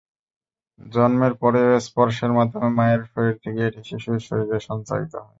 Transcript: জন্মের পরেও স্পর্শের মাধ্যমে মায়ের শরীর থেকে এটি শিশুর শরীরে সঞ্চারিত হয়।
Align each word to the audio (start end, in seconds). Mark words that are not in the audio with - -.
জন্মের 0.87 1.33
পরেও 1.41 1.83
স্পর্শের 1.87 2.31
মাধ্যমে 2.37 2.69
মায়ের 2.77 3.01
শরীর 3.11 3.35
থেকে 3.43 3.61
এটি 3.65 3.81
শিশুর 3.89 4.17
শরীরে 4.27 4.57
সঞ্চারিত 4.67 5.11
হয়। 5.15 5.29